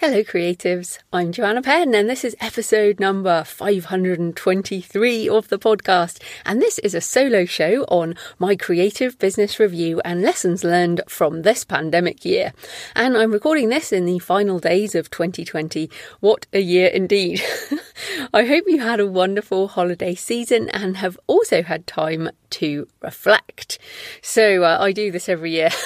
[0.00, 1.00] Hello, creatives.
[1.12, 6.22] I'm Joanna Penn, and this is episode number 523 of the podcast.
[6.46, 11.42] And this is a solo show on my creative business review and lessons learned from
[11.42, 12.52] this pandemic year.
[12.94, 15.90] And I'm recording this in the final days of 2020.
[16.20, 17.42] What a year indeed.
[18.32, 23.80] I hope you had a wonderful holiday season and have also had time to reflect.
[24.22, 25.70] So uh, I do this every year.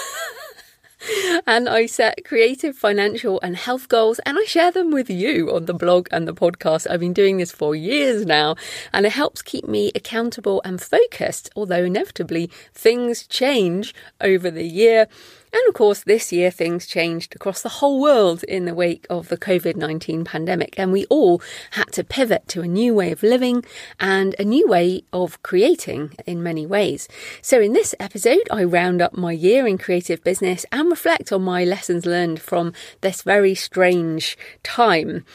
[1.47, 5.67] and I set creative, financial, and health goals, and I share them with you on
[5.67, 6.87] the blog and the podcast.
[6.91, 8.57] I've been doing this for years now,
[8.93, 15.09] and it helps keep me accountable and focused, although inevitably things change over the year.
[15.55, 19.29] And of course, this year things changed across the whole world in the wake of
[19.29, 23.23] the COVID 19 pandemic, and we all had to pivot to a new way of
[23.23, 23.63] living
[24.01, 27.07] and a new way of creating in many ways.
[27.43, 31.43] So, in this episode, I round up my year in creative business and reflect on
[31.43, 35.27] my lessons learned from this very strange time.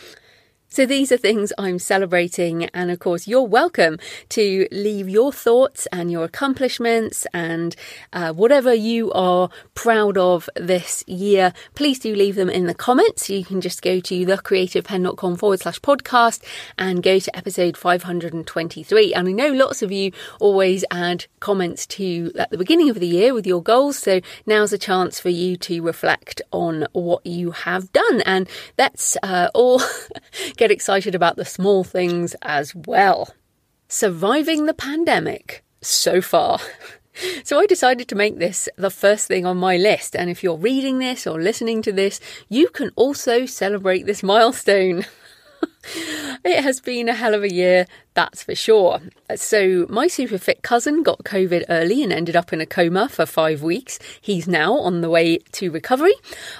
[0.69, 3.97] So these are things I'm celebrating, and of course, you're welcome
[4.29, 7.73] to leave your thoughts and your accomplishments and
[8.11, 11.53] uh, whatever you are proud of this year.
[11.73, 13.29] Please do leave them in the comments.
[13.29, 16.43] You can just go to thecreativepenn.com forward slash podcast
[16.77, 19.13] and go to episode 523.
[19.13, 23.07] And I know lots of you always add comments to at the beginning of the
[23.07, 27.51] year with your goals, so now's a chance for you to reflect on what you
[27.51, 29.81] have done, and that's uh, all.
[30.58, 33.33] get excited about the small things as well.
[33.88, 36.59] Surviving the pandemic so far.
[37.44, 40.16] So I decided to make this the first thing on my list.
[40.16, 45.03] And if you're reading this or listening to this, you can also celebrate this milestone.
[46.44, 47.86] it has been a hell of a year
[48.18, 49.00] that's for sure.
[49.36, 53.28] So, my super fit cousin got COVID early and ended up in a coma for
[53.28, 54.00] five weeks.
[54.20, 56.16] He's now on the way to recovery.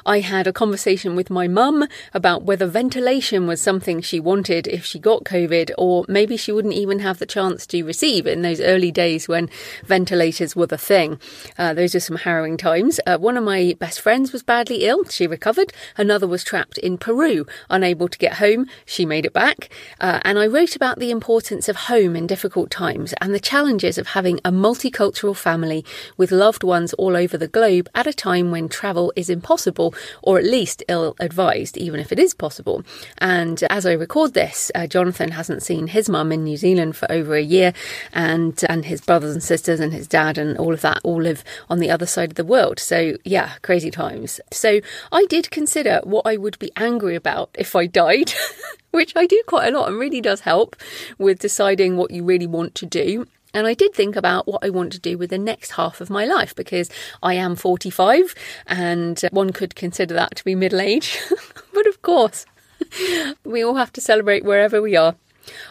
[0.06, 4.86] I had a conversation with my mum about whether ventilation was something she wanted if
[4.86, 8.62] she got COVID, or maybe she wouldn't even have the chance to receive in those
[8.62, 9.50] early days when
[9.84, 11.20] ventilators were the thing.
[11.58, 13.00] Uh, those are some harrowing times.
[13.08, 15.06] Uh, one of my best friends was badly ill.
[15.06, 15.74] She recovered.
[15.98, 18.68] Another was trapped in Peru, unable to get home.
[18.86, 19.70] She made it back.
[20.00, 23.40] Uh, and I wrote about the importance importance of home in difficult times and the
[23.40, 25.86] challenges of having a multicultural family
[26.18, 30.38] with loved ones all over the globe at a time when travel is impossible or
[30.38, 32.84] at least ill advised, even if it is possible.
[33.18, 37.12] And as I record this, uh, Jonathan hasn't seen his mum in New Zealand for
[37.12, 37.74] over a year,
[38.14, 41.44] and and his brothers and sisters and his dad and all of that all live
[41.70, 42.80] on the other side of the world.
[42.80, 44.40] So yeah, crazy times.
[44.52, 48.34] So I did consider what I would be angry about if I died.
[48.98, 50.76] which I do quite a lot and really does help
[51.20, 53.28] with deciding what you really want to do.
[53.54, 56.10] And I did think about what I want to do with the next half of
[56.10, 56.90] my life because
[57.22, 58.34] I am 45
[58.66, 61.20] and one could consider that to be middle age.
[61.74, 62.48] but of course,
[63.46, 65.16] we all have to celebrate wherever we are.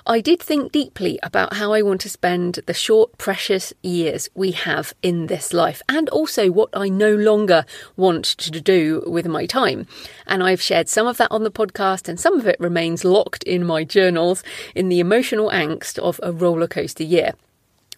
[0.07, 4.53] I did think deeply about how I want to spend the short, precious years we
[4.53, 7.65] have in this life, and also what I no longer
[7.97, 9.87] want to do with my time.
[10.27, 13.43] And I've shared some of that on the podcast, and some of it remains locked
[13.45, 14.43] in my journals
[14.75, 17.33] in the emotional angst of a rollercoaster year.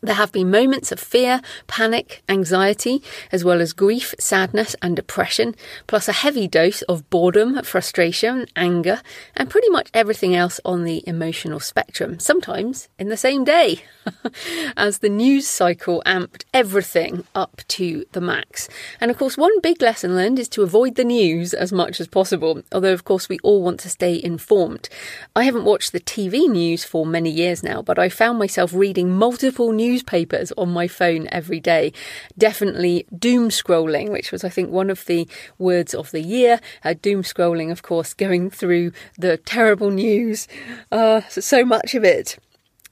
[0.00, 5.56] There have been moments of fear, panic, anxiety, as well as grief, sadness, and depression,
[5.86, 9.00] plus a heavy dose of boredom, frustration, anger,
[9.34, 13.82] and pretty much everything else on the emotional spectrum, sometimes in the same day,
[14.76, 18.68] as the news cycle amped everything up to the max.
[19.00, 22.06] And of course, one big lesson learned is to avoid the news as much as
[22.06, 24.88] possible, although, of course, we all want to stay informed.
[25.34, 29.10] I haven't watched the TV news for many years now, but I found myself reading
[29.10, 31.92] multiple news newspapers on my phone every day.
[32.36, 35.26] Definitely doom scrolling, which was, I think, one of the
[35.58, 36.60] words of the year.
[36.84, 40.46] Uh, doom scrolling, of course, going through the terrible news,
[40.92, 42.38] uh, so much of it.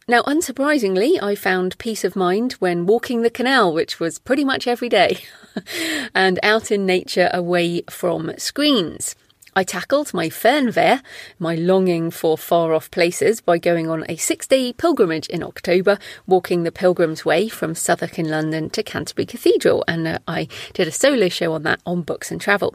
[0.09, 4.69] Now, unsurprisingly, I found peace of mind when walking the canal, which was pretty much
[4.69, 5.19] every day,
[6.15, 9.17] and out in nature away from screens.
[9.59, 11.01] I tackled my fernweh,
[11.39, 15.99] my longing for far off places, by going on a six day pilgrimage in October,
[16.27, 19.83] walking the Pilgrim's Way from Southwark in London to Canterbury Cathedral.
[19.89, 22.75] And uh, I did a solo show on that on Books and Travel.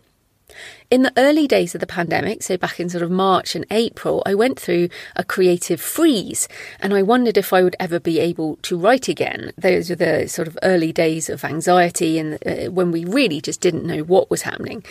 [0.91, 4.21] In the early days of the pandemic, so back in sort of March and April,
[4.25, 6.49] I went through a creative freeze
[6.81, 9.53] and I wondered if I would ever be able to write again.
[9.57, 13.61] Those were the sort of early days of anxiety and uh, when we really just
[13.61, 14.83] didn't know what was happening.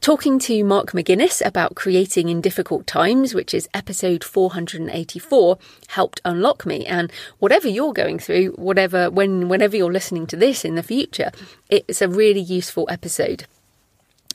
[0.00, 6.66] Talking to Mark McGuinness about creating in difficult times, which is episode 484, helped unlock
[6.66, 6.86] me.
[6.86, 7.10] And
[7.40, 11.32] whatever you're going through, whatever, when, whenever you're listening to this in the future,
[11.68, 13.46] it's a really useful episode.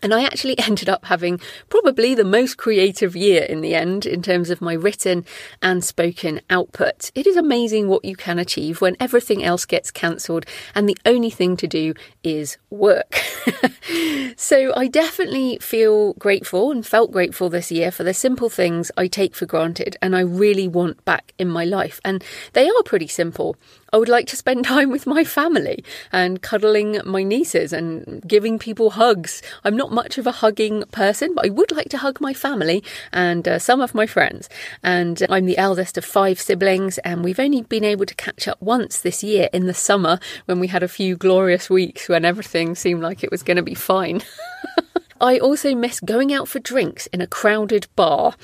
[0.03, 1.39] And I actually ended up having
[1.69, 5.25] probably the most creative year in the end in terms of my written
[5.61, 7.11] and spoken output.
[7.15, 10.45] It is amazing what you can achieve when everything else gets cancelled
[10.75, 13.15] and the only thing to do is work.
[14.35, 19.07] so I definitely feel grateful and felt grateful this year for the simple things I
[19.07, 22.01] take for granted and I really want back in my life.
[22.03, 23.55] And they are pretty simple.
[23.93, 28.57] I would like to spend time with my family and cuddling my nieces and giving
[28.57, 29.43] people hugs.
[29.63, 32.83] I'm not much of a hugging person, but I would like to hug my family
[33.13, 34.49] and uh, some of my friends.
[34.81, 38.59] And I'm the eldest of five siblings, and we've only been able to catch up
[38.61, 42.73] once this year in the summer when we had a few glorious weeks when everything
[42.73, 44.23] seemed like it was going to be fine.
[45.21, 48.35] I also miss going out for drinks in a crowded bar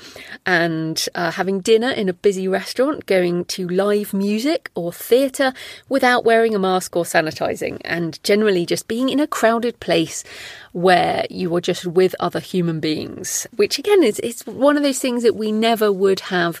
[0.46, 5.52] and uh, having dinner in a busy restaurant, going to live music or theatre
[5.88, 10.24] without wearing a mask or sanitising, and generally just being in a crowded place
[10.72, 15.00] where you are just with other human beings, which again is it's one of those
[15.00, 16.60] things that we never would have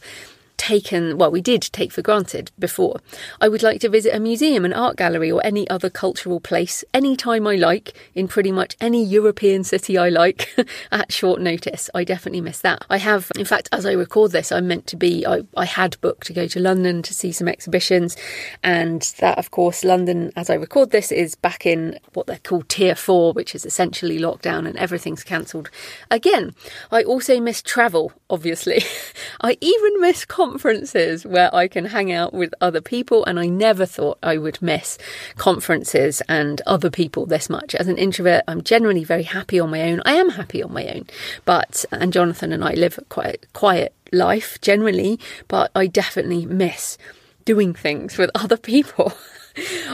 [0.60, 3.00] taken, well, we did take for granted before.
[3.40, 6.84] I would like to visit a museum, an art gallery, or any other cultural place
[6.92, 10.54] anytime I like in pretty much any European city I like
[10.92, 11.88] at short notice.
[11.94, 12.84] I definitely miss that.
[12.90, 15.98] I have, in fact, as I record this, I'm meant to be, I, I had
[16.02, 18.14] booked to go to London to see some exhibitions,
[18.62, 22.68] and that, of course, London, as I record this, is back in what they're called
[22.68, 25.70] tier four, which is essentially lockdown and everything's cancelled
[26.10, 26.54] again.
[26.92, 28.82] I also miss travel, obviously.
[29.40, 33.86] I even miss conferences where I can hang out with other people, and I never
[33.86, 34.98] thought I would miss
[35.36, 37.76] conferences and other people this much.
[37.76, 40.02] As an introvert, I'm generally very happy on my own.
[40.04, 41.06] I am happy on my own,
[41.44, 46.98] but and Jonathan and I live a quite quiet life generally, but I definitely miss
[47.44, 49.12] doing things with other people.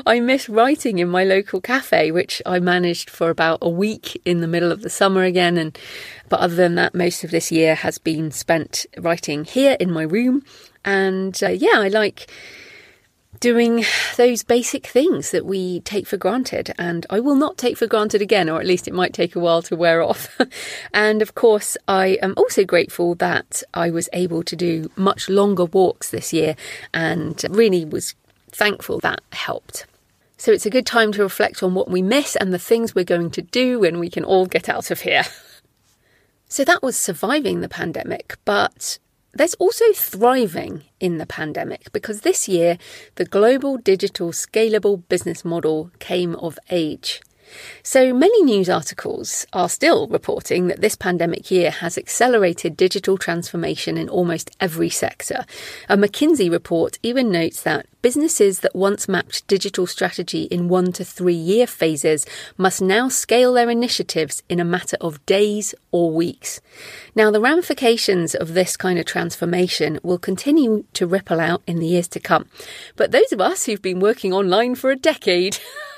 [0.06, 4.40] I miss writing in my local cafe, which I managed for about a week in
[4.40, 5.56] the middle of the summer again.
[5.56, 5.78] And
[6.28, 10.02] but other than that, most of this year has been spent writing here in my
[10.02, 10.44] room.
[10.84, 12.30] And uh, yeah, I like
[13.40, 13.84] doing
[14.16, 18.22] those basic things that we take for granted and I will not take for granted
[18.22, 20.38] again or at least it might take a while to wear off.
[20.94, 25.64] and of course I am also grateful that I was able to do much longer
[25.64, 26.56] walks this year
[26.94, 28.14] and really was
[28.56, 29.86] thankful that helped.
[30.38, 33.04] So it's a good time to reflect on what we miss and the things we're
[33.04, 35.24] going to do when we can all get out of here.
[36.48, 38.98] so that was surviving the pandemic, but
[39.32, 42.78] there's also thriving in the pandemic because this year
[43.16, 47.20] the global digital scalable business model came of age.
[47.82, 53.96] So many news articles are still reporting that this pandemic year has accelerated digital transformation
[53.96, 55.44] in almost every sector.
[55.88, 61.04] A McKinsey report even notes that businesses that once mapped digital strategy in one to
[61.04, 62.24] three year phases
[62.56, 66.60] must now scale their initiatives in a matter of days or weeks.
[67.16, 71.86] Now, the ramifications of this kind of transformation will continue to ripple out in the
[71.86, 72.46] years to come.
[72.94, 75.58] But those of us who've been working online for a decade,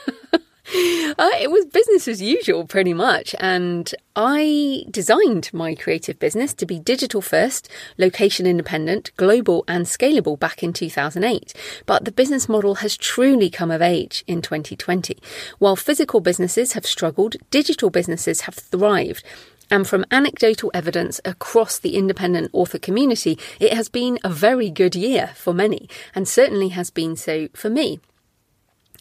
[1.19, 3.35] Uh, it was business as usual, pretty much.
[3.41, 10.39] And I designed my creative business to be digital first, location independent, global, and scalable
[10.39, 11.55] back in 2008.
[11.87, 15.17] But the business model has truly come of age in 2020.
[15.59, 19.25] While physical businesses have struggled, digital businesses have thrived.
[19.71, 24.95] And from anecdotal evidence across the independent author community, it has been a very good
[24.95, 28.01] year for many, and certainly has been so for me.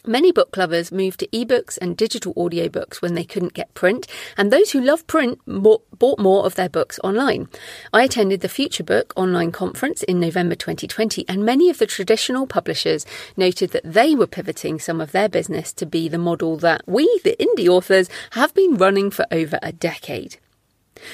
[0.08, 4.06] Many book lovers moved to ebooks and digital audiobooks when they couldn't get print,
[4.38, 7.46] and those who love print bought more of their books online.
[7.92, 12.46] I attended the Future Book online conference in November 2020, and many of the traditional
[12.46, 13.04] publishers
[13.36, 17.04] noted that they were pivoting some of their business to be the model that we,
[17.22, 20.38] the indie authors, have been running for over a decade.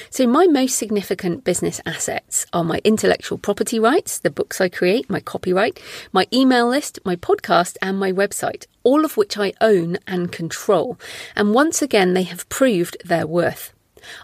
[0.09, 5.09] So, my most significant business assets are my intellectual property rights, the books I create,
[5.09, 5.79] my copyright,
[6.11, 10.97] my email list, my podcast, and my website, all of which I own and control.
[11.35, 13.73] And once again, they have proved their worth.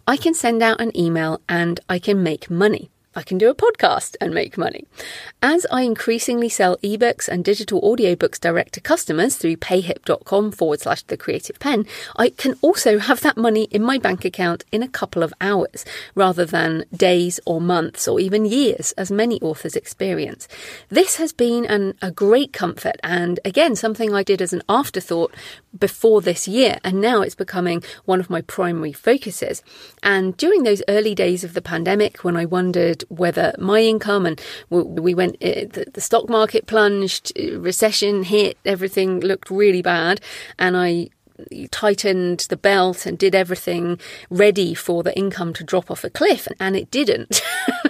[0.08, 2.90] I can send out an email and I can make money.
[3.14, 4.86] I can do a podcast and make money.
[5.42, 11.02] As I increasingly sell ebooks and digital audiobooks direct to customers through payhip.com forward slash
[11.04, 14.88] the creative penn, I can also have that money in my bank account in a
[14.88, 15.84] couple of hours
[16.16, 20.48] rather than days or months or even years, as many authors experience.
[20.88, 25.34] This has been an, a great comfort and again, something I did as an afterthought
[25.78, 29.64] before this year, and now it's becoming one of my primary focuses.
[30.04, 34.42] And during those early days of the pandemic, when I wondered whether my income and
[34.70, 40.22] we went, eh, the stock market plunged, eh, recession hit, everything looked really bad.
[40.58, 41.10] And I
[41.72, 46.48] tightened the belt and did everything ready for the income to drop off a cliff,
[46.60, 47.42] and it didn't.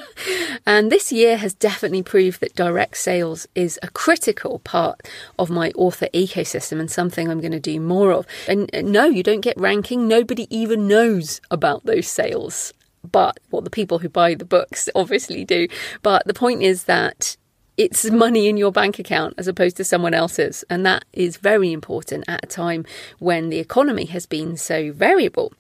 [0.66, 5.02] and this year has definitely proved that direct sales is a critical part
[5.40, 8.26] of my author ecosystem and something I'm going to do more of.
[8.48, 12.74] And no, you don't get ranking, nobody even knows about those sales
[13.10, 15.68] but well, the people who buy the books obviously do.
[16.02, 17.38] But the point is that
[17.78, 20.64] it's money in your bank account as opposed to someone else's.
[20.70, 22.86] And that is very important at a time
[23.20, 25.54] when the economy has been so variable.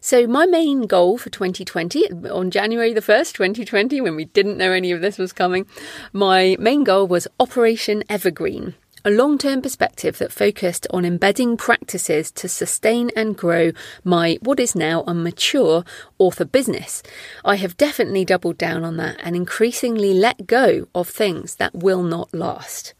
[0.00, 4.72] So, my main goal for 2020, on January the 1st, 2020, when we didn't know
[4.72, 5.64] any of this was coming,
[6.12, 8.74] my main goal was Operation Evergreen
[9.06, 13.70] a long term perspective that focused on embedding practices to sustain and grow
[14.02, 15.84] my what is now a mature
[16.18, 17.04] author business.
[17.44, 22.02] I have definitely doubled down on that and increasingly let go of things that will
[22.02, 22.94] not last.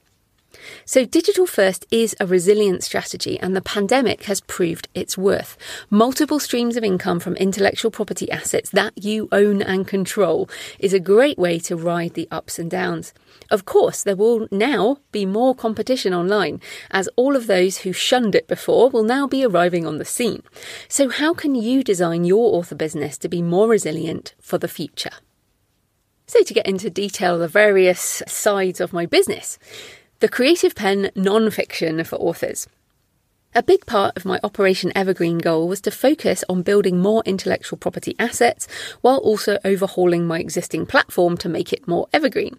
[0.85, 5.56] So, digital first is a resilient strategy, and the pandemic has proved its worth.
[5.90, 11.00] Multiple streams of income from intellectual property assets that you own and control is a
[11.00, 13.12] great way to ride the ups and downs.
[13.50, 18.35] Of course, there will now be more competition online, as all of those who shunned
[18.35, 20.42] it before will now be arriving on the scene.
[20.88, 25.11] So, how can you design your author business to be more resilient for the future?
[26.26, 29.58] So, to get into detail the various sides of my business,
[30.20, 32.66] the Creative Penn non-fiction for authors.
[33.54, 37.76] A big part of my Operation Evergreen goal was to focus on building more intellectual
[37.76, 38.66] property assets
[39.02, 42.58] while also overhauling my existing platform to make it more evergreen.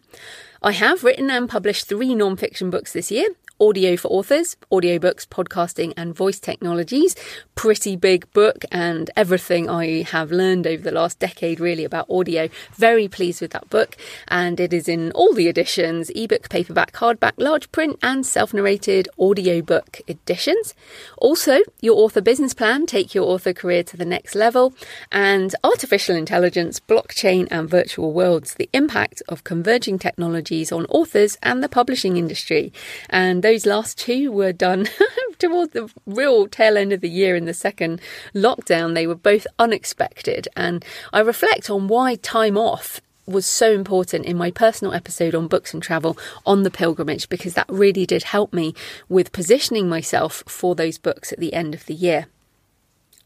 [0.62, 5.92] I have written and published three non-fiction books this year, Audio for Authors, Audiobooks, Podcasting
[5.98, 7.16] and Voice Technologies.
[7.56, 12.50] Pretty big book and everything I have learned over the last decade really about audio.
[12.74, 13.98] Very pleased with that book
[14.28, 20.02] and it is in all the editions, ebook, paperback, hardback, large print and self-narrated audiobook
[20.08, 20.76] editions.
[21.18, 24.76] Also, your author business plan, take your author career to the next level
[25.12, 31.64] and artificial intelligence, blockchain and virtual worlds, the impact of converging technologies on authors and
[31.64, 32.72] the publishing industry.
[33.10, 34.90] And those last two were done
[35.40, 38.02] towards the real tail end of the year in the second
[38.36, 38.94] lockdown.
[38.94, 40.50] They were both unexpected.
[40.58, 45.48] And I reflect on why time off was so important in my personal episode on
[45.48, 48.74] books and travel on the pilgrimage because that really did help me
[49.08, 52.28] with positioning myself for those books at the end of the year.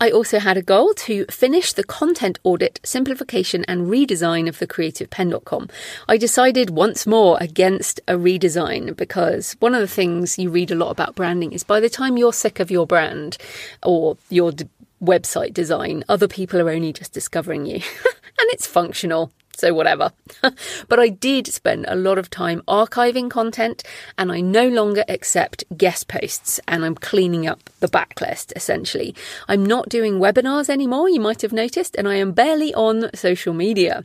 [0.01, 4.65] I also had a goal to finish the content audit, simplification, and redesign of the
[4.65, 5.70] creativepenn.com.
[6.10, 10.75] I decided once more against a redesign because one of the things you read a
[10.75, 13.38] lot about branding is by the time you're sick of your brand
[13.84, 14.67] or your d-
[15.03, 17.75] website design, other people are only just discovering you.
[17.75, 19.31] and it's functional
[19.62, 20.12] so whatever.
[20.89, 23.84] but I did spend a lot of time archiving content
[24.18, 29.15] and I no longer accept guest posts and I'm cleaning up the backlist essentially.
[29.48, 33.53] I'm not doing webinars anymore, you might have noticed, and I am barely on social
[33.53, 34.03] media.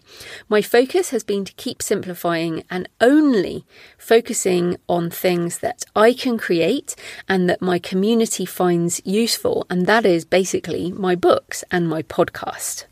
[0.49, 3.65] My focus has been to keep simplifying and only
[3.97, 6.95] focusing on things that I can create
[7.29, 12.85] and that my community finds useful, and that is basically my books and my podcast.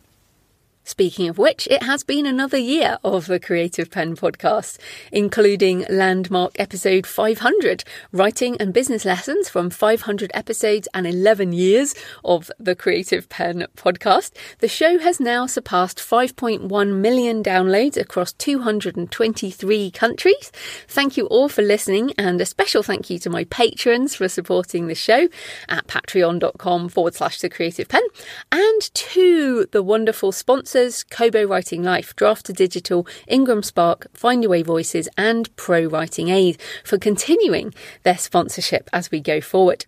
[0.87, 4.77] Speaking of which, it has been another year of the Creative Penn podcast,
[5.11, 12.51] including landmark episode 500, writing and business lessons from 500 episodes and 11 years of
[12.59, 14.33] the Creative Penn podcast.
[14.59, 20.53] The show has now surpassed 5.1 million downloads across 223 countries.
[20.87, 24.89] Thank you all for listening, and a special thank you to my patrons for supporting
[24.89, 25.29] the show
[25.71, 28.05] at patreon.com forward slash the Creative Penn
[28.53, 35.55] and to the wonderful sponsors sponsors Kobo Writing Life, Draft2Digital, Ingram Spark, Findaway Voices, and
[35.55, 39.87] Pro Writing Aid for continuing their sponsorship as we go forward.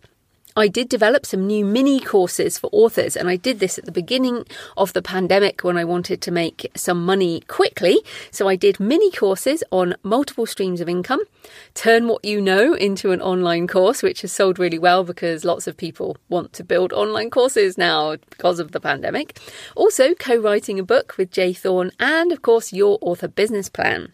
[0.57, 3.91] I did develop some new mini courses for authors, and I did this at the
[3.91, 4.43] beginning
[4.75, 7.99] of the pandemic when I wanted to make some money quickly.
[8.31, 11.19] So I did mini courses on multiple streams of income,
[11.75, 15.67] turn what you know into an online course, which has sold really well because lots
[15.67, 19.39] of people want to build online courses now because of the pandemic.
[19.75, 21.53] Also, co writing a book with J.
[21.53, 24.11] Thorn, and of course, your author business plan.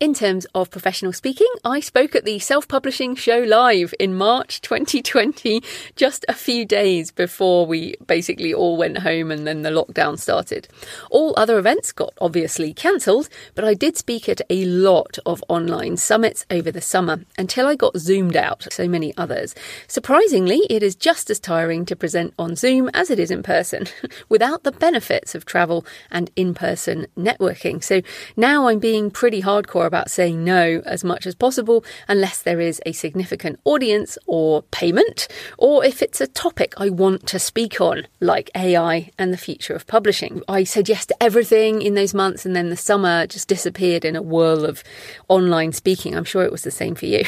[0.00, 4.62] In terms of professional speaking, I spoke at the Self Publishing Show Live in March
[4.62, 5.62] 2020,
[5.94, 10.68] just a few days before we basically all went home and then the lockdown started.
[11.10, 15.98] All other events got obviously cancelled, but I did speak at a lot of online
[15.98, 19.54] summits over the summer until I got zoomed out, so many others.
[19.86, 23.84] Surprisingly, it is just as tiring to present on Zoom as it is in person,
[24.30, 27.84] without the benefits of travel and in person networking.
[27.84, 28.00] So
[28.34, 32.80] now I'm being pretty hardcore about saying no as much as possible unless there is
[32.86, 35.26] a significant audience or payment,
[35.58, 39.74] or if it's a topic I want to speak on, like AI and the future
[39.74, 40.42] of publishing.
[40.48, 44.14] I said yes to everything in those months, and then the summer just disappeared in
[44.14, 44.84] a whirl of
[45.28, 46.16] online speaking.
[46.16, 47.24] I'm sure it was the same for you.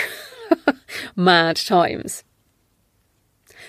[1.16, 2.22] Mad times.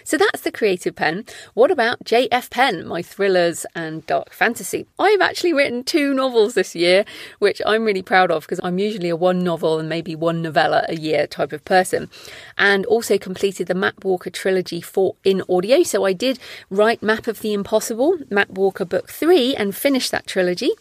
[0.03, 1.25] So that's the Creative Penn.
[1.53, 4.85] What about JF Penn, my thrillers and dark fantasy?
[4.99, 7.05] I've actually written two novels this year,
[7.39, 10.85] which I'm really proud of because I'm usually a one novel and maybe one novella
[10.89, 12.09] a year type of person.
[12.57, 15.83] And also completed the Map Walker trilogy for in audio.
[15.83, 20.27] So I did write Map of the Impossible, Map Walker Book 3, and finished that
[20.27, 20.71] trilogy.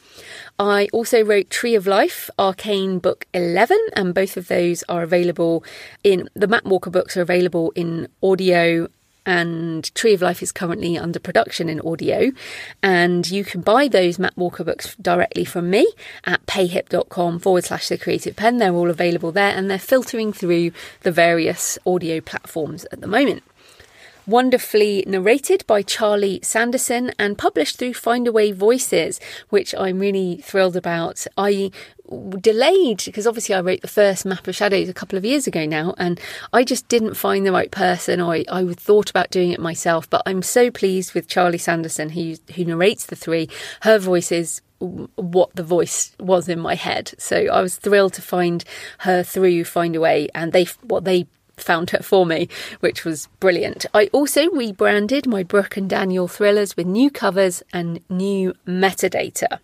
[0.59, 5.65] I also wrote Tree of Life, Arcane Book 11, and both of those are available
[6.05, 8.89] in the Map Walker books are available in audio
[9.25, 12.33] and Tree of Life is currently under production in audio.
[12.83, 15.91] And you can buy those Map Walker books directly from me
[16.25, 18.59] at payhip.com forward slash the creative penn.
[18.59, 23.43] They're all available there and they're filtering through the various audio platforms at the moment
[24.27, 31.27] wonderfully narrated by Charlie Sanderson and published through Findaway Voices, which I'm really thrilled about.
[31.37, 31.71] I
[32.41, 35.65] delayed because obviously I wrote the first map of shadows a couple of years ago
[35.65, 36.21] now and
[36.53, 38.21] I just didn't find the right person.
[38.21, 42.11] Or I, I thought about doing it myself but I'm so pleased with Charlie Sanderson
[42.11, 43.49] who who narrates the three.
[43.81, 47.13] Her voice is what the voice was in my head.
[47.19, 48.65] So I was thrilled to find
[48.99, 52.49] her through find Findaway and they what they found her for me,
[52.81, 53.87] which was brilliant.
[53.95, 59.59] I also rebranded my Brooke and Daniel thrillers with new covers and new metadata.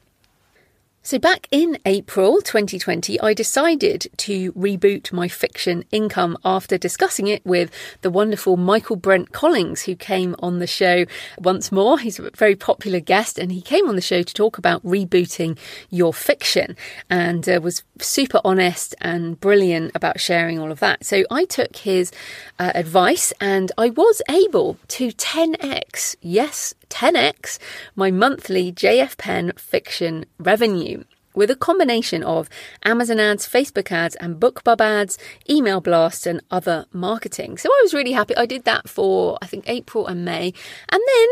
[1.09, 7.41] So, back in April 2020, I decided to reboot my fiction income after discussing it
[7.47, 7.71] with
[8.03, 11.07] the wonderful Michaelbrent Collings, who came on the show
[11.39, 11.99] once more.
[11.99, 15.57] He's a very popular guest, and he came on the show to talk about rebooting
[15.89, 16.77] your fiction
[17.09, 21.07] and uh, was super honest and brilliant about sharing all of that.
[21.07, 22.13] So, I took his
[22.59, 27.59] uh, advice and I was able to 10x, yes, 10x
[27.97, 32.49] my monthly JF Penn fiction revenue with a combination of
[32.85, 37.57] Amazon ads, Facebook ads, and BookBub ads, email blasts, and other marketing.
[37.59, 38.37] So I was really happy.
[38.37, 40.53] I did that for, I think, April and May.
[40.89, 41.29] And then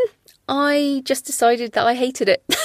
[0.47, 2.43] I just decided that I hated it.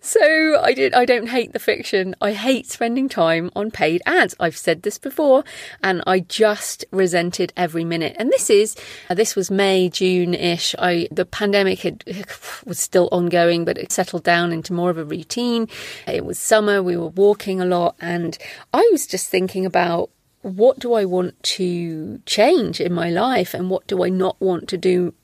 [0.00, 2.14] so I did I don't hate the fiction.
[2.20, 4.34] I hate spending time on paid ads.
[4.40, 5.44] I've said this before
[5.82, 8.16] and I just resented every minute.
[8.18, 8.74] And this is
[9.10, 10.74] uh, this was May, June-ish.
[10.78, 12.04] I the pandemic had
[12.64, 15.68] was still ongoing but it settled down into more of a routine.
[16.06, 18.38] It was summer, we were walking a lot and
[18.72, 23.70] I was just thinking about what do I want to change in my life and
[23.70, 25.14] what do I not want to do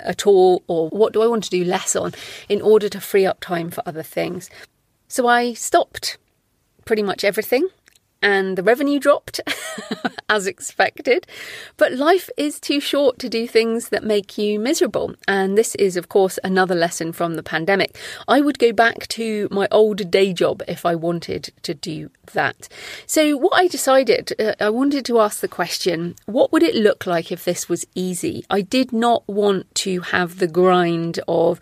[0.00, 2.12] at all, or what do I want to do less on
[2.48, 4.50] in order to free up time for other things.
[5.08, 6.18] So I stopped
[6.84, 7.68] pretty much everything
[8.22, 9.40] and the revenue dropped
[10.28, 11.26] as expected.
[11.76, 15.14] But life is too short to do things that make you miserable.
[15.26, 17.96] And this is, of course, another lesson from the pandemic.
[18.26, 22.68] I would go back to my old day job if I wanted to do that.
[23.06, 27.06] So, what I decided, uh, I wanted to ask the question what would it look
[27.06, 28.44] like if this was easy?
[28.50, 31.60] I did not want to have the grind of,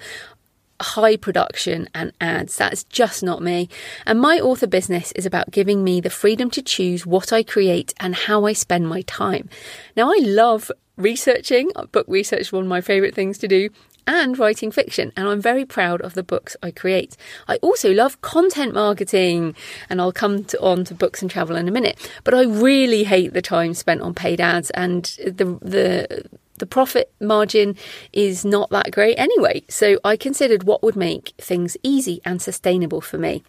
[0.81, 2.57] high production and ads.
[2.57, 3.69] That's just not me.
[4.05, 7.95] And my author business is about giving me the freedom to choose what I create
[7.99, 9.49] and how I spend my time.
[9.97, 11.71] Now, I love researching.
[11.77, 13.71] Uh, book research is one of my favourite things to do.
[14.09, 17.17] And writing fiction, and I'm very proud of the books I create.
[17.49, 19.57] I also love content marketing,
[19.91, 21.99] and I'll come to, on to books and travel in a minute.
[22.23, 26.25] But I really hate the time spent on paid ads and the the
[26.57, 27.77] the profit margin
[28.13, 29.63] is not that great anyway.
[29.69, 33.43] So I considered what would make things easy and sustainable for me.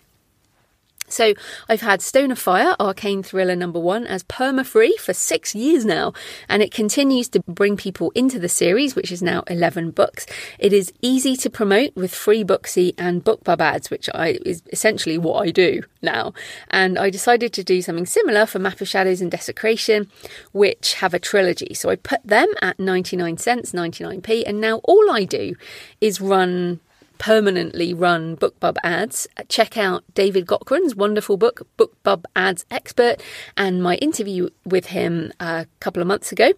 [1.08, 1.34] So
[1.70, 5.86] I've had Stone of Fire, Arcane Thriller number one, as perma free for six years
[5.86, 6.14] now,
[6.50, 10.26] and it continues to bring people into the series, which is now 11 books.
[10.60, 15.18] It is easy to promote with free Booksy and BookBub ads, which I, is essentially
[15.18, 16.34] what I do now.
[16.70, 20.10] And I decided to do something similar for Map of Shadows and Desecration,
[20.52, 21.74] which have a trilogy.
[21.74, 25.56] So I put them at 99 cents, 99p, and now all I do
[26.02, 26.82] is run
[27.18, 33.22] permanently run BookBub ads, check out David Gaughran's wonderful book, BookBub Ads Expert,
[33.56, 36.54] and my interview with him a couple of months ago.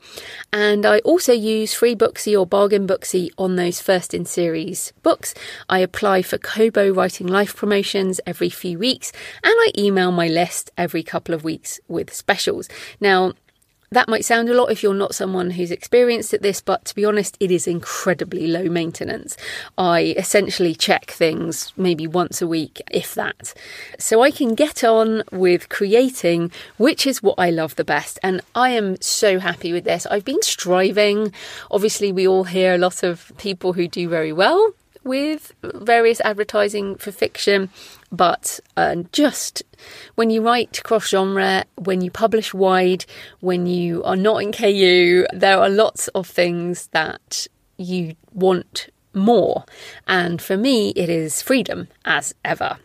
[0.51, 5.33] And I also use free Booksy or bargain Booksy on those first in series books.
[5.69, 9.11] I apply for Kobo Writing Life promotions every few weeks,
[9.43, 12.69] and I email my list every couple of weeks with specials.
[12.99, 13.33] Now,
[13.91, 16.95] that might sound a lot if you're not someone who's experienced at this, but to
[16.95, 19.35] be honest, it is incredibly low maintenance.
[19.77, 23.53] I essentially check things maybe once a week, if that.
[23.97, 28.19] So I can get on with creating, which is what I love the best.
[28.21, 30.05] And I am so happy with this.
[30.05, 31.33] I've been striving.
[31.71, 36.95] Obviously, we all hear a lot of people who do very well with various advertising
[36.95, 37.69] for fiction,
[38.11, 39.63] but uh, just
[40.15, 43.05] when you write cross genre, when you publish wide,
[43.39, 49.65] when you are not in KU, there are lots of things that you want more.
[50.07, 52.77] And for me, it is freedom as ever.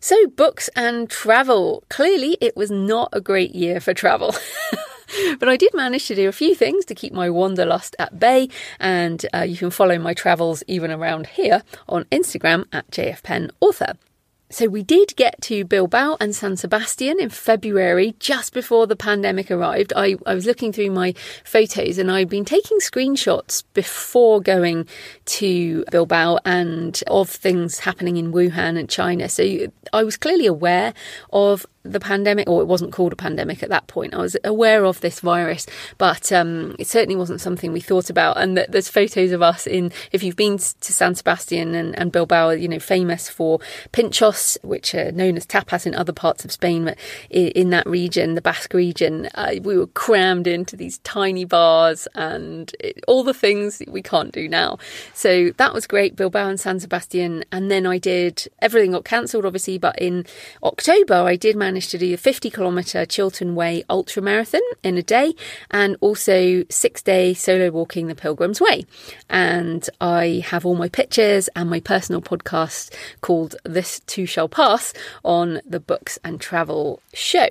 [0.00, 1.84] So, books and travel.
[1.88, 4.34] Clearly, it was not a great year for travel.
[5.38, 8.48] but I did manage to do a few things to keep my wanderlust at bay,
[8.78, 13.96] and uh, you can follow my travels even around here on Instagram at jfpennauthor.
[14.52, 19.50] So we did get to Bilbao and San Sebastian in February, just before the pandemic
[19.50, 19.94] arrived.
[19.96, 24.86] I, I was looking through my photos and I'd been taking screenshots before going
[25.24, 29.30] to Bilbao and of things happening in Wuhan and China.
[29.30, 30.92] So I was clearly aware
[31.32, 34.14] of the pandemic, or it wasn't called a pandemic at that point.
[34.14, 35.66] I was aware of this virus,
[35.98, 38.36] but um, it certainly wasn't something we thought about.
[38.36, 42.50] And there's photos of us in, if you've been to San Sebastian and, and Bilbao,
[42.50, 43.58] you know, famous for
[43.92, 46.98] pinchos, which are known as tapas in other parts of Spain, but
[47.30, 52.74] in, that region, the Basque region, uh, we were crammed into these tiny bars and
[52.80, 54.78] it, all the things we can't do now.
[55.14, 57.44] So that was great, Bilbao and San Sebastian.
[57.50, 60.26] And then I did, everything got cancelled, obviously, but in
[60.62, 65.02] October, I did manage to do the 50 kilometre Chiltern Way ultra marathon in a
[65.02, 65.34] day
[65.70, 68.84] and also six day solo walking the Pilgrim's Way.
[69.30, 74.94] And I have all my pictures and my personal podcast called This Too Shall Pass
[75.22, 77.48] on the Books and Travel show.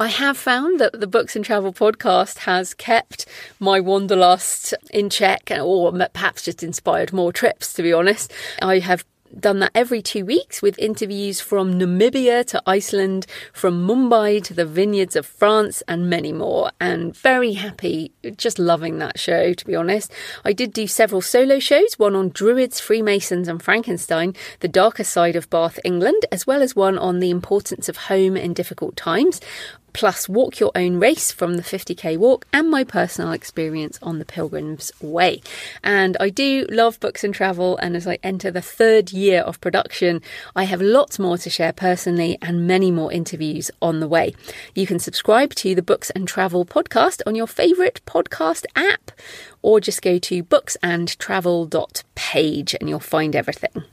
[0.00, 3.26] I have found that the Books and Travel podcast has kept
[3.58, 8.32] my wanderlust in check, or perhaps just inspired more trips, to be honest.
[8.60, 9.04] I have
[9.38, 14.64] done that every two weeks with interviews from Namibia to Iceland, from Mumbai to the
[14.64, 16.70] vineyards of France, and many more.
[16.80, 20.12] And very happy, just loving that show, to be honest.
[20.44, 25.36] I did do several solo shows, one on Druids, Freemasons, and Frankenstein, the darker side
[25.36, 29.40] of Bath, England, as well as one on the importance of home in difficult times
[29.92, 34.24] plus walk your own race from the 50k walk and my personal experience on the
[34.24, 35.42] Pilgrim's Way.
[35.82, 39.60] And I do love books and travel, and as I enter the third year of
[39.60, 40.22] production,
[40.54, 44.34] I have lots more to share personally and many more interviews on the way.
[44.74, 49.10] You can subscribe to the Books and Travel podcast on your favourite podcast app,
[49.62, 53.84] or just go to booksandtravel.page and you'll find everything.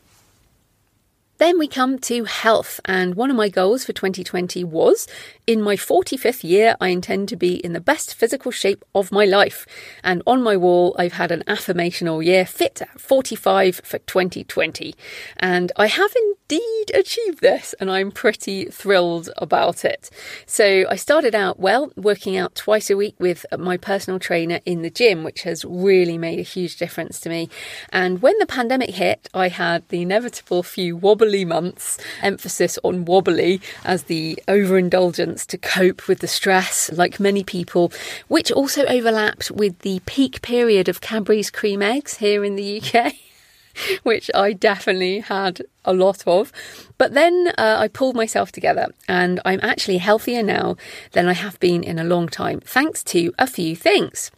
[1.37, 5.05] Then we come to health, and one of my goals for 2020 was
[5.47, 9.25] in my 45th year, I intend to be in the best physical shape of my
[9.25, 9.67] life.
[10.03, 14.95] And on my wall, I've had an affirmation all year fit at 45 for 2020.
[15.37, 20.09] And I have indeed achieved this, and I'm pretty thrilled about it.
[20.47, 24.81] So I started out well, working out twice a week with my personal trainer in
[24.81, 27.49] the gym, which has really made a huge difference to me.
[27.91, 33.59] And when the pandemic hit, I had the inevitable few wobbly months, emphasis on wobbly
[33.83, 37.91] as the overindulgence to cope with the stress, like many people,
[38.27, 43.13] which also overlapped with the peak period of Cadbury's cream eggs here in the UK.
[44.03, 46.53] which I definitely had a lot of.
[46.97, 50.77] But then uh, I pulled myself together and I'm actually healthier now
[51.11, 54.31] than I have been in a long time, thanks to a few things.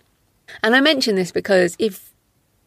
[0.63, 2.06] And I mention this because if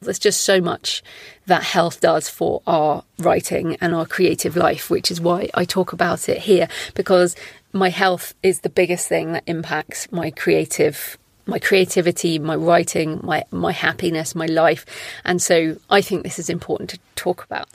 [0.01, 1.03] there's just so much
[1.47, 5.93] that health does for our writing and our creative life, which is why I talk
[5.93, 7.37] about it here, because
[7.73, 13.45] my health is the biggest thing that impacts my creative my creativity, my writing, my
[13.51, 14.87] my happiness, my life.
[15.25, 17.69] And so I think this is important to talk about.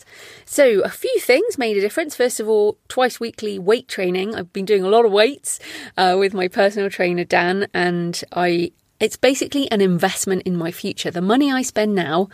[0.45, 2.15] So a few things made a difference.
[2.15, 4.33] First of all, twice weekly weight training.
[4.33, 5.59] I've been doing a lot of weights
[5.97, 8.71] uh, with my personal trainer Dan, and I
[9.05, 11.11] it's basically an investment in my future.
[11.11, 12.27] The money I spend now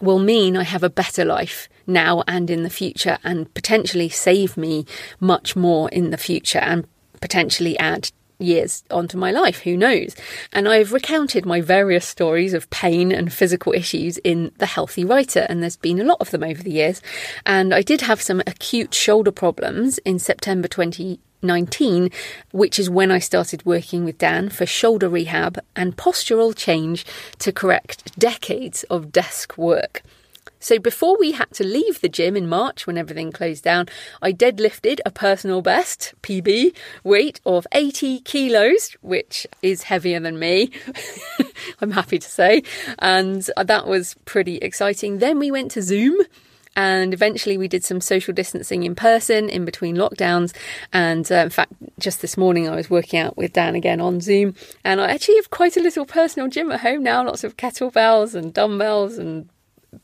[0.00, 4.56] will mean I have a better life now and in the future, and potentially save
[4.56, 4.86] me
[5.20, 6.86] much more in the future, and
[7.20, 10.16] potentially add years onto my life, who knows?
[10.54, 15.46] And I've recounted my various stories of pain and physical issues in The Healthy Writer,
[15.48, 17.02] and there's been a lot of them over the years.
[17.44, 20.68] And I did have some acute shoulder problems in September
[21.46, 22.10] 2019,
[22.52, 27.06] which is when I started working with Dan for shoulder rehab and postural change
[27.38, 30.02] to correct decades of desk work.
[30.58, 33.86] So before we had to leave the gym in March when everything closed down,
[34.20, 40.72] I deadlifted a personal best PB weight of 80 kilos, which is heavier than me.
[41.80, 42.62] I'm happy to say.
[42.98, 45.18] And that was pretty exciting.
[45.18, 46.16] Then we went to Zoom
[46.76, 50.54] and eventually we did some social distancing in person in between lockdowns
[50.92, 54.20] and uh, in fact just this morning i was working out with dan again on
[54.20, 57.56] zoom and i actually have quite a little personal gym at home now lots of
[57.56, 59.48] kettlebells and dumbbells and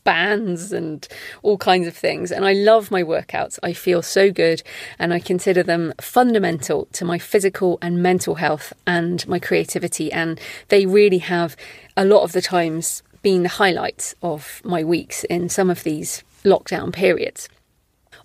[0.03, 1.07] bands and
[1.41, 2.31] all kinds of things.
[2.31, 3.59] And I love my workouts.
[3.63, 4.63] I feel so good
[4.99, 10.11] and I consider them fundamental to my physical and mental health and my creativity.
[10.11, 11.55] And they really have
[11.95, 16.23] a lot of the times been the highlights of my weeks in some of these
[16.43, 17.49] lockdown periods.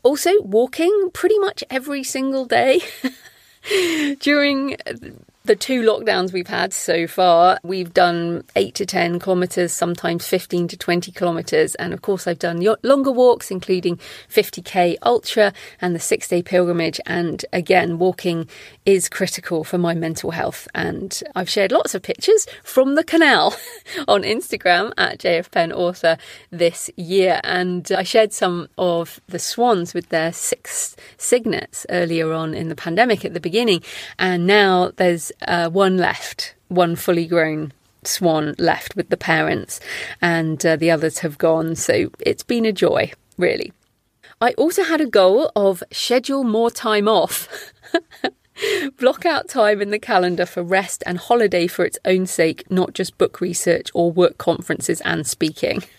[0.02, 2.80] Also, walking pretty much every single day.
[4.20, 4.76] During
[5.48, 10.68] the two lockdowns we've had so far, we've done 8 to 10 kilometres, sometimes 15
[10.68, 11.74] to 20 kilometres.
[11.76, 13.96] And of course, I've done longer walks, including
[14.30, 17.00] 50k ultra and the six day pilgrimage.
[17.06, 18.48] And again, walking
[18.88, 20.66] is critical for my mental health.
[20.74, 23.54] And I've shared lots of pictures from the canal
[24.08, 26.16] on Instagram at JFPenn Author
[26.50, 27.42] this year.
[27.44, 32.74] And I shared some of the swans with their six cygnets earlier on in the
[32.74, 33.82] pandemic at the beginning.
[34.18, 37.74] And now there's uh, one left, one fully grown
[38.04, 39.80] swan left with the parents,
[40.22, 41.76] and uh, the others have gone.
[41.76, 43.70] So it's been a joy, really.
[44.40, 47.48] I also had a goal of schedule more time off.
[48.98, 52.92] Block out time in the calendar for rest and holiday for its own sake, not
[52.92, 55.82] just book research or work conferences and speaking.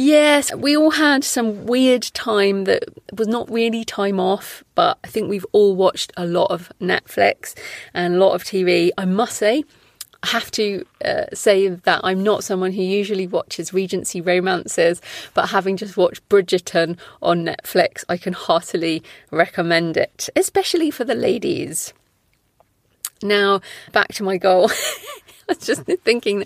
[0.00, 5.08] Yes, we all had some weird time that was not really time off, but I
[5.08, 7.58] think we've all watched a lot of Netflix
[7.94, 8.90] and a lot of TV.
[8.96, 9.64] I must say,
[10.22, 15.00] I have to uh, say that I'm not someone who usually watches Regency romances,
[15.32, 21.14] but having just watched Bridgerton on Netflix, I can heartily recommend it, especially for the
[21.14, 21.92] ladies.
[23.22, 23.60] Now,
[23.92, 24.70] back to my goal.
[25.48, 26.44] I was just thinking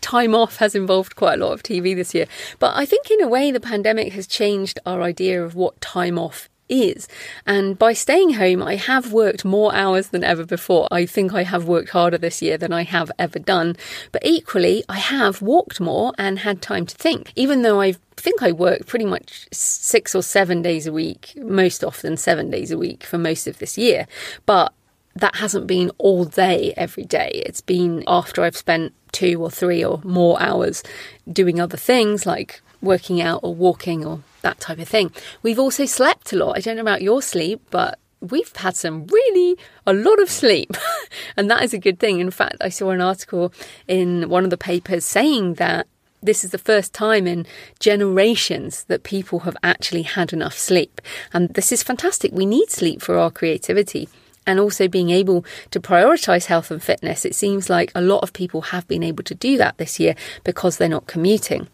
[0.00, 2.26] time off has involved quite a lot of TV this year.
[2.58, 6.18] But I think, in a way, the pandemic has changed our idea of what time
[6.18, 7.06] off is.
[7.46, 10.88] And by staying home, I have worked more hours than ever before.
[10.90, 13.76] I think I have worked harder this year than I have ever done.
[14.10, 17.32] But equally, I have walked more and had time to think.
[17.36, 21.84] Even though I think I work pretty much six or seven days a week, most
[21.84, 24.06] often seven days a week for most of this year.
[24.46, 24.72] But
[25.14, 27.42] that hasn't been all day every day.
[27.46, 30.82] It's been after I've spent two or three or more hours
[31.30, 35.12] doing other things like working out or walking or that type of thing.
[35.42, 36.56] We've also slept a lot.
[36.56, 40.76] I don't know about your sleep, but we've had some really a lot of sleep
[41.36, 43.52] and that is a good thing in fact i saw an article
[43.88, 45.88] in one of the papers saying that
[46.22, 47.44] this is the first time in
[47.80, 51.00] generations that people have actually had enough sleep
[51.32, 54.08] and this is fantastic we need sleep for our creativity
[54.46, 57.24] and also being able to prioritize health and fitness.
[57.24, 60.14] It seems like a lot of people have been able to do that this year
[60.44, 61.68] because they're not commuting.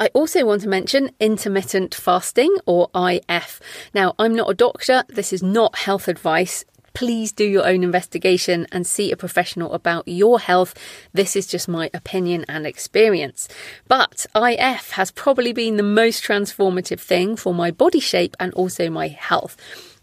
[0.00, 3.60] I also want to mention intermittent fasting or IF.
[3.92, 6.64] Now, I'm not a doctor, this is not health advice.
[6.94, 10.74] Please do your own investigation and see a professional about your health.
[11.12, 13.46] This is just my opinion and experience.
[13.88, 18.88] But IF has probably been the most transformative thing for my body shape and also
[18.88, 19.54] my health.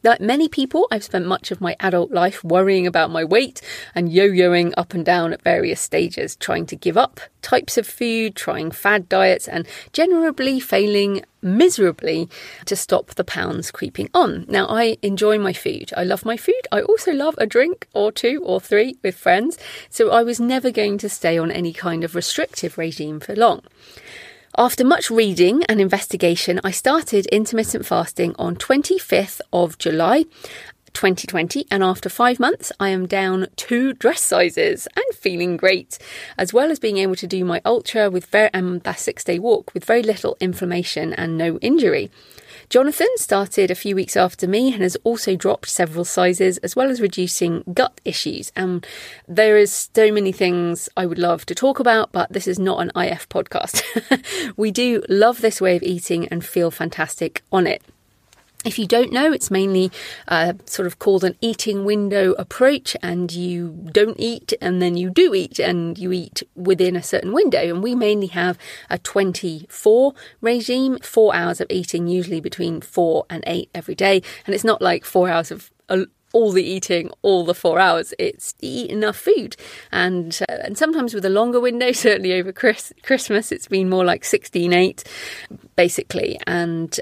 [0.08, 3.60] Like many people, I've spent much of my adult life worrying about my weight
[3.93, 7.86] and yo yoing up and down at various stages, trying to give up types of
[7.86, 12.30] food, trying fad diets, and generally failing miserably
[12.67, 14.46] to stop the pounds creeping on.
[14.48, 15.91] Now, I enjoy my food.
[15.98, 16.62] I love my food.
[16.72, 19.58] I also love a drink or two or three with friends.
[19.89, 23.62] So I was never going to stay on any kind of restrictive regime for long.
[24.60, 30.24] After much reading and investigation, I started intermittent fasting on 25th of July
[30.93, 36.00] 2020, and after five months, I am down two dress sizes and feeling great,
[36.39, 39.38] as well as being able to do my ultra with very, um, that six day
[39.38, 42.10] walk with very little inflammation and no injury.
[42.69, 46.89] Jonathan started a few weeks after me and has also dropped several sizes as well
[46.89, 48.51] as reducing gut issues.
[48.58, 48.86] And
[49.25, 52.82] there is so many things I would love to talk about, but this is not
[52.82, 53.84] an IF podcast.
[54.58, 57.82] we do love this way of eating and feel fantastic on it.
[58.65, 59.91] If you don't know, it's mainly
[60.28, 65.10] uh, sort of called an eating window approach, and you don't eat and then you
[65.10, 67.60] do eat, and you eat within a certain window.
[67.60, 68.58] And we mainly have
[68.89, 74.22] a 24 regime, four hours of eating, usually between four and eight every day.
[74.46, 75.72] And it's not like four hours of
[76.34, 78.13] all the eating all the four hours.
[78.20, 79.56] It's eat enough food,
[79.91, 81.91] and uh, and sometimes with a longer window.
[82.08, 85.04] Certainly over Chris, Christmas, it's been more like sixteen eight,
[85.76, 86.39] basically.
[86.46, 87.00] And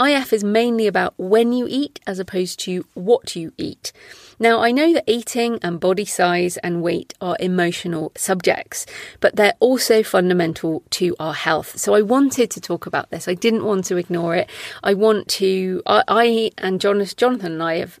[0.00, 3.92] IF is mainly about when you eat as opposed to what you eat.
[4.38, 8.86] Now, I know that eating and body size and weight are emotional subjects,
[9.20, 11.78] but they're also fundamental to our health.
[11.78, 13.28] So I wanted to talk about this.
[13.28, 14.50] I didn't want to ignore it.
[14.82, 18.00] I want to, I, I and Jonathan and I have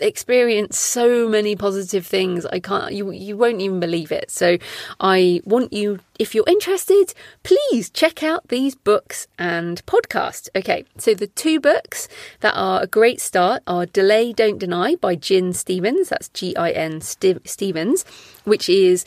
[0.00, 2.46] experienced so many positive things.
[2.46, 4.30] I can't, you, you won't even believe it.
[4.30, 4.58] So
[5.00, 10.48] I want you, if you're interested, please check out these books and podcast.
[10.54, 10.84] Okay.
[10.98, 12.08] So the two books
[12.40, 16.08] that are a great start are Delay, Don't Deny by Gin Stephens.
[16.08, 18.04] That's G-I-N Stephens,
[18.44, 19.04] which is,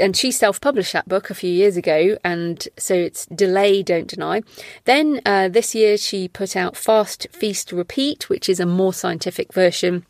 [0.00, 2.18] and she self-published that book a few years ago.
[2.24, 4.42] And so it's Delay, Don't Deny.
[4.84, 9.52] Then uh, this year she put out Fast, Feast, Repeat, which is a more scientific
[9.52, 10.04] version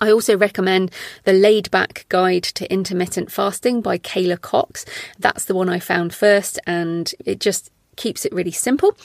[0.00, 0.90] I also recommend
[1.24, 4.84] the Laid Back Guide to Intermittent Fasting by Kayla Cox.
[5.18, 8.96] That's the one I found first, and it just keeps it really simple.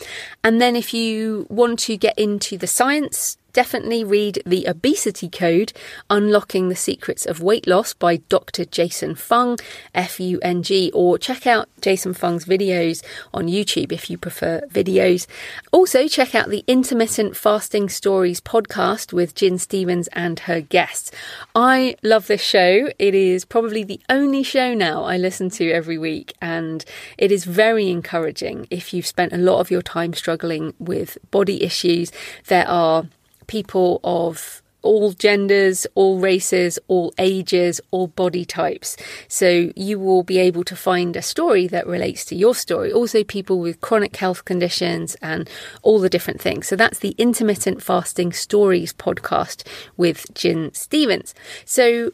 [0.43, 5.73] And then if you want to get into the science, definitely read The Obesity Code
[6.09, 8.65] Unlocking the Secrets of Weight Loss by Dr.
[8.65, 9.57] Jason Fung,
[9.93, 14.61] F U N G, or check out Jason Fung's videos on YouTube if you prefer
[14.69, 15.27] videos.
[15.71, 21.11] Also, check out the Intermittent Fasting Stories podcast with Gin Stephens and her guests.
[21.55, 22.89] I love this show.
[22.99, 26.83] It is probably the only show now I listen to every week, and
[27.17, 31.63] it is very encouraging if you've spent a lot of your time struggling with body
[31.63, 32.11] issues.
[32.47, 33.05] There are
[33.51, 38.95] people of all genders, all races, all ages, all body types.
[39.27, 42.93] So you will be able to find a story that relates to your story.
[42.93, 45.49] Also, people with chronic health conditions and
[45.81, 46.65] all the different things.
[46.65, 51.35] So that's the Intermittent Fasting Stories podcast with Gin Stephens.
[51.65, 52.11] So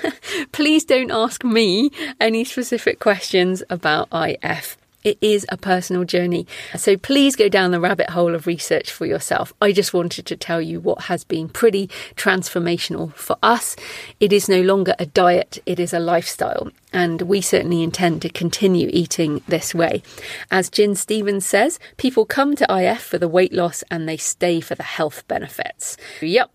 [0.52, 4.78] please don't ask me any specific questions about IF.
[5.08, 6.46] It is a personal journey.
[6.76, 9.54] So please go down the rabbit hole of research for yourself.
[9.58, 13.74] I just wanted to tell you what has been pretty transformational for us.
[14.20, 16.70] It is no longer a diet, it is a lifestyle.
[16.92, 20.02] And we certainly intend to continue eating this way.
[20.50, 24.60] As Gin Stephens says, people come to IF for the weight loss and they stay
[24.60, 25.96] for the health benefits.
[26.20, 26.50] Yep,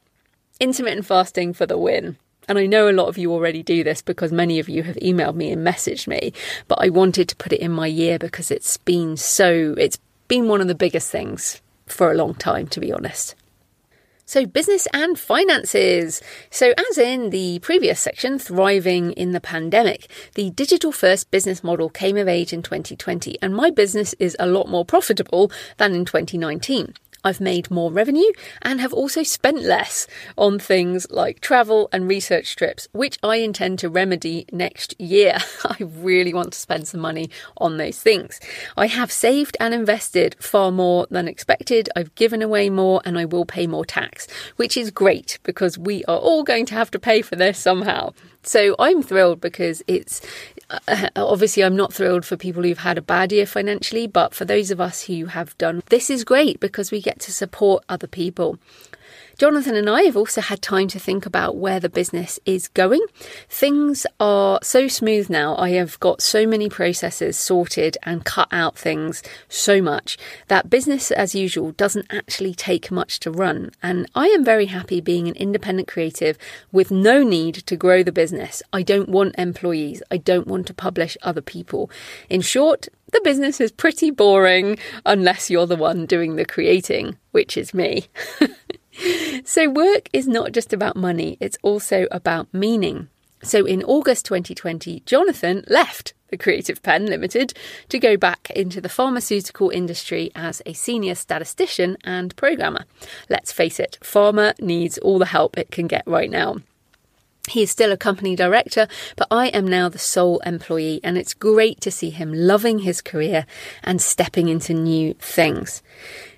[0.59, 2.17] intermittent fasting for the win.
[2.47, 4.95] And I know a lot of you already do this because many of you have
[4.97, 6.33] emailed me and messaged me,
[6.67, 10.47] but I wanted to put it in my year because it's been so, it's been
[10.47, 13.35] one of the biggest things for a long time, to be honest.
[14.25, 16.21] So, business and finances.
[16.49, 21.89] So, as in the previous section, thriving in the pandemic, the digital first business model
[21.89, 26.05] came of age in 2020, and my business is a lot more profitable than in
[26.05, 26.93] 2019.
[27.23, 28.31] I've made more revenue
[28.61, 30.07] and have also spent less
[30.37, 35.37] on things like travel and research trips, which I intend to remedy next year.
[35.65, 38.39] I really want to spend some money on those things.
[38.75, 41.89] I have saved and invested far more than expected.
[41.95, 46.03] I've given away more and I will pay more tax, which is great because we
[46.05, 48.13] are all going to have to pay for this somehow.
[48.43, 50.19] So I'm thrilled because it's
[51.15, 54.71] obviously I'm not thrilled for people who've had a bad year financially, but for those
[54.71, 58.57] of us who have done, this is great because we get to support other people.
[59.37, 63.03] Jonathan and I have also had time to think about where the business is going.
[63.49, 65.55] Things are so smooth now.
[65.57, 70.17] I have got so many processes sorted and cut out things so much
[70.49, 73.71] that business as usual doesn't actually take much to run.
[73.81, 76.37] And I am very happy being an independent creative
[76.71, 78.61] with no need to grow the business.
[78.71, 80.03] I don't want employees.
[80.11, 81.89] I don't want to publish other people.
[82.29, 87.57] In short, the business is pretty boring unless you're the one doing the creating, which
[87.57, 88.07] is me.
[89.45, 93.09] so, work is not just about money, it's also about meaning.
[93.43, 97.53] So, in August 2020, Jonathan left the Creative Penn Limited,
[97.89, 102.85] to go back into the pharmaceutical industry as a senior statistician and programmer.
[103.29, 106.55] Let's face it, pharma needs all the help it can get right now.
[107.49, 111.33] He is still a company director, but I am now the sole employee, and it's
[111.33, 113.45] great to see him loving his career
[113.83, 115.83] and stepping into new things.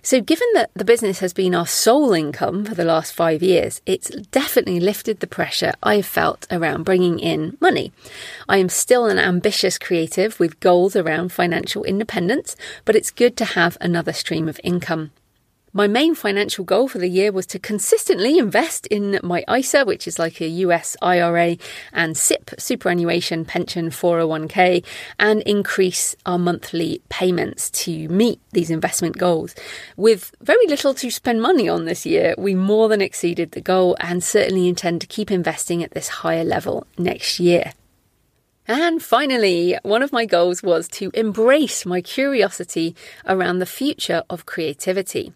[0.02, 3.82] So, given that the business has been our sole income for the last five years,
[3.86, 7.92] it's definitely lifted the pressure I've felt around bringing in money.
[8.50, 13.46] I am still an ambitious creative with goals around financial independence, but it's good to
[13.46, 15.12] have another stream of income.
[15.78, 20.08] My main financial goal for the year was to consistently invest in my ISA, which
[20.08, 21.58] is like a US IRA,
[21.92, 24.86] and SIPP, superannuation pension 401k,
[25.20, 29.54] and increase our monthly payments to meet these investment goals.
[29.98, 33.98] With very little to spend money on this year, we more than exceeded the goal
[34.00, 37.74] and certainly intend to keep investing at this higher level next year.
[38.66, 42.96] And finally, one of my goals was to embrace my curiosity
[43.28, 45.34] around the future of creativity.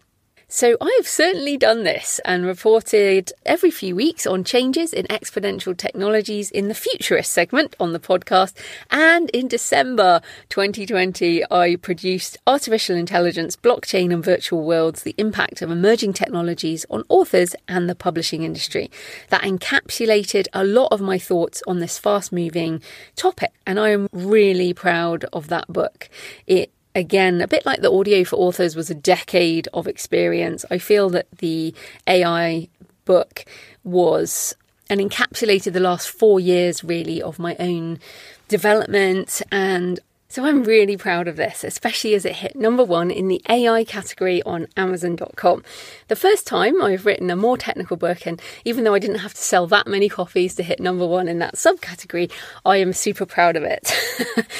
[0.52, 6.50] So I've certainly done this and reported every few weeks on changes in exponential technologies
[6.50, 8.56] in the futurist segment on the podcast.
[8.90, 15.70] And in December 2020, I produced Artificial Intelligence, Blockchain and Virtual Worlds, the impact of
[15.70, 18.90] emerging technologies on authors and the publishing industry.
[19.28, 22.82] That encapsulated a lot of my thoughts on this fast moving
[23.14, 23.52] topic.
[23.68, 26.08] And I am really proud of that book.
[26.48, 30.78] It again, a bit like the audio for authors was a decade of experience, I
[30.78, 31.74] feel that the
[32.06, 32.68] AI
[33.04, 33.44] book
[33.84, 34.54] was
[34.88, 38.00] and encapsulated the last four years really of my own
[38.48, 43.26] development and so I'm really proud of this, especially as it hit number one in
[43.26, 45.64] the AI category on Amazon.com.
[46.06, 49.34] The first time I've written a more technical book, and even though I didn't have
[49.34, 52.30] to sell that many copies to hit number one in that subcategory,
[52.64, 53.92] I am super proud of it.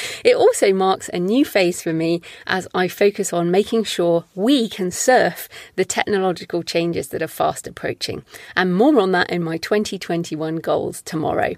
[0.24, 4.68] it also marks a new phase for me as I focus on making sure we
[4.68, 8.24] can surf the technological changes that are fast approaching.
[8.56, 11.54] And more on that in my 2021 goals tomorrow.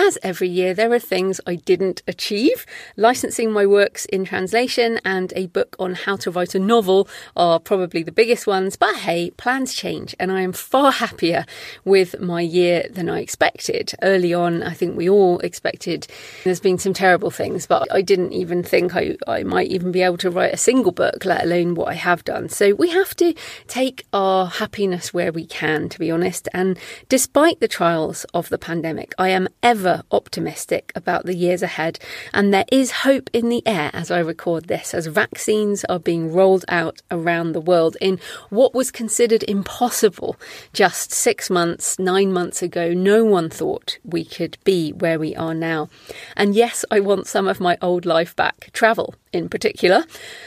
[0.00, 2.64] As every year, there are things I didn't achieve.
[2.96, 7.58] Licensing my works in translation and a book on how to write a novel are
[7.58, 11.44] probably the biggest ones, but hey, plans change, and I am far happier
[11.84, 13.92] with my year than I expected.
[14.00, 16.06] Early on, I think we all expected
[16.44, 20.02] there's been some terrible things, but I didn't even think I, I might even be
[20.02, 22.48] able to write a single book, let alone what I have done.
[22.48, 23.34] So we have to
[23.66, 26.48] take our happiness where we can, to be honest.
[26.54, 26.78] And
[27.08, 31.98] despite the trials of the pandemic, I am ever optimistic about the years ahead,
[32.32, 36.32] and there is hope in the air as I record this, as vaccines are being
[36.32, 38.18] rolled out around the world in
[38.50, 40.36] what was considered impossible
[40.72, 42.92] just six months, nine months ago.
[42.92, 45.88] No one thought we could be where we are now.
[46.36, 50.04] And yes, I want some of my old life back, travel in particular,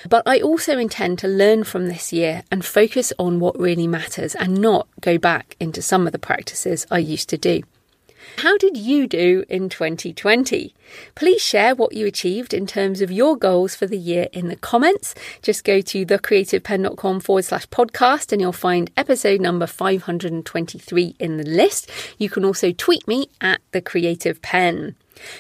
[0.10, 4.36] but I also intend to learn from this year and focus on what really matters
[4.36, 7.62] and not go back into some of the practices I used to do.
[8.38, 10.74] How did you do in 2020?
[11.16, 14.56] Please share what you achieved in terms of your goals for the year in the
[14.56, 15.14] comments.
[15.42, 21.44] Just go to thecreativepenn.com forward slash podcast and you'll find episode number 523 in the
[21.44, 21.92] list.
[22.18, 24.96] You can also tweet me at the creative penn.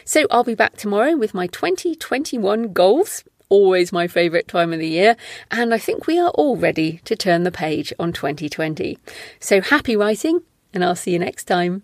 [0.05, 4.87] So I'll be back tomorrow with my 2021 goals always my favourite time of the
[4.87, 5.17] year,
[5.51, 8.97] and I think we are all ready to turn the page on 2020.
[9.41, 10.41] So happy writing,
[10.73, 11.83] and I'll see you next time.